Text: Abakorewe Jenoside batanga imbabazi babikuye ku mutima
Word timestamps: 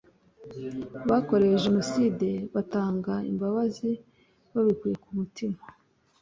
Abakorewe 1.05 1.55
Jenoside 1.65 2.27
batanga 2.53 3.13
imbabazi 3.31 3.91
babikuye 4.53 4.95
ku 5.03 5.09
mutima 5.17 5.61